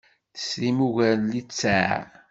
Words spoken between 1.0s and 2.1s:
n littseɛ?